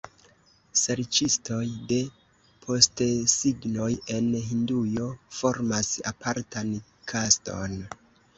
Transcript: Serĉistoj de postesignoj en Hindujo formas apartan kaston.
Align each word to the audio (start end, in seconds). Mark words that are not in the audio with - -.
Serĉistoj 0.83 1.59
de 1.91 1.99
postesignoj 2.63 3.91
en 4.17 4.31
Hindujo 4.47 5.07
formas 5.41 5.93
apartan 6.15 6.75
kaston. 7.15 7.79